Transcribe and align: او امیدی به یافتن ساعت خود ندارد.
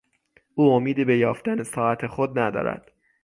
او 0.55 0.69
امیدی 0.71 1.05
به 1.05 1.17
یافتن 1.17 1.63
ساعت 1.63 2.07
خود 2.07 2.39
ندارد. 2.39 2.91